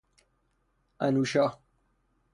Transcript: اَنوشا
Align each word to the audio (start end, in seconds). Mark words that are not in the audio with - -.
اَنوشا 1.01 1.59